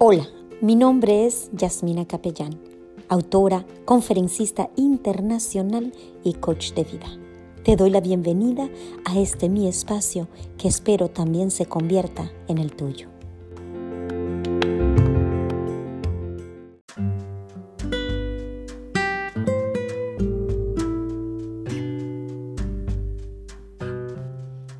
[0.00, 0.28] Hola,
[0.60, 2.56] mi nombre es Yasmina Capellán,
[3.08, 5.92] autora, conferencista internacional
[6.22, 7.08] y coach de vida.
[7.64, 8.68] Te doy la bienvenida
[9.04, 13.08] a este mi espacio que espero también se convierta en el tuyo.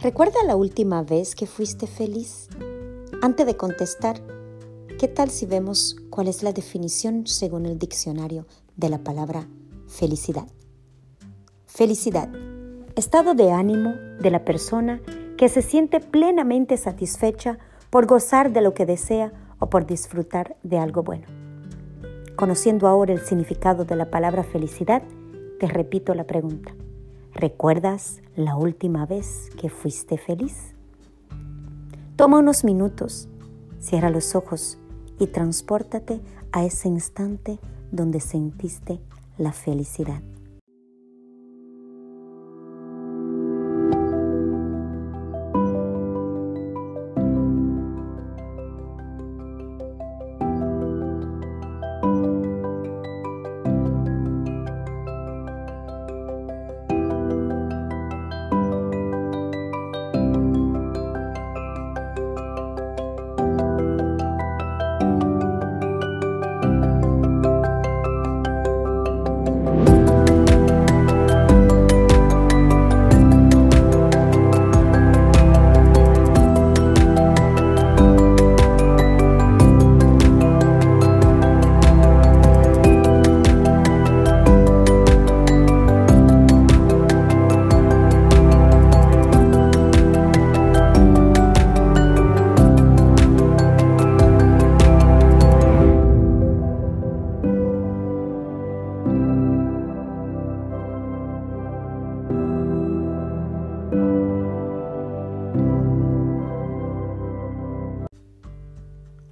[0.00, 2.46] ¿Recuerda la última vez que fuiste feliz?
[3.22, 4.39] Antes de contestar,
[5.00, 8.44] ¿Qué tal si vemos cuál es la definición según el diccionario
[8.76, 9.48] de la palabra
[9.88, 10.46] felicidad?
[11.64, 12.28] Felicidad,
[12.96, 15.00] estado de ánimo de la persona
[15.38, 20.76] que se siente plenamente satisfecha por gozar de lo que desea o por disfrutar de
[20.76, 21.26] algo bueno.
[22.36, 25.02] Conociendo ahora el significado de la palabra felicidad,
[25.58, 26.74] te repito la pregunta.
[27.32, 30.74] ¿Recuerdas la última vez que fuiste feliz?
[32.16, 33.30] Toma unos minutos,
[33.78, 34.76] cierra los ojos
[35.20, 37.60] y transpórtate a ese instante
[37.92, 38.98] donde sentiste
[39.38, 40.20] la felicidad.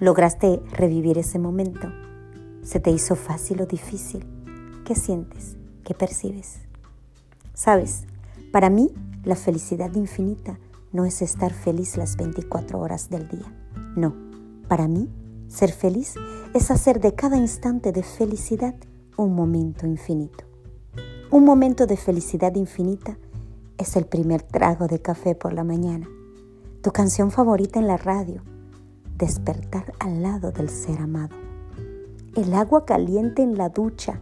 [0.00, 1.92] ¿Lograste revivir ese momento?
[2.62, 4.24] ¿Se te hizo fácil o difícil?
[4.86, 5.58] ¿Qué sientes?
[5.84, 6.60] ¿Qué percibes?
[7.52, 8.04] Sabes,
[8.50, 8.94] para mí
[9.24, 10.58] la felicidad infinita
[10.90, 13.44] no es estar feliz las 24 horas del día.
[13.94, 14.14] No,
[14.68, 15.10] para mí
[15.48, 16.14] ser feliz
[16.54, 18.76] es hacer de cada instante de felicidad
[19.18, 20.44] un momento infinito.
[21.30, 23.18] Un momento de felicidad infinita
[23.76, 26.08] es el primer trago de café por la mañana,
[26.80, 28.42] tu canción favorita en la radio,
[29.20, 31.36] despertar al lado del ser amado.
[32.34, 34.20] El agua caliente en la ducha,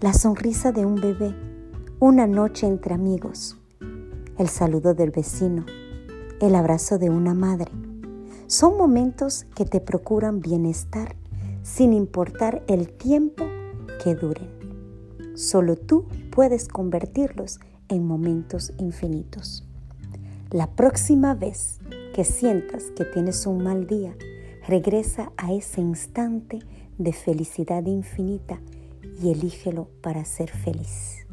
[0.00, 1.34] la sonrisa de un bebé,
[1.98, 3.58] una noche entre amigos,
[4.38, 5.66] el saludo del vecino,
[6.40, 7.72] el abrazo de una madre.
[8.46, 11.16] Son momentos que te procuran bienestar
[11.62, 13.44] sin importar el tiempo
[14.02, 14.48] que duren.
[15.34, 19.67] Solo tú puedes convertirlos en momentos infinitos.
[20.50, 21.78] La próxima vez
[22.14, 24.16] que sientas que tienes un mal día,
[24.66, 26.60] regresa a ese instante
[26.96, 28.58] de felicidad infinita
[29.22, 31.27] y elígelo para ser feliz.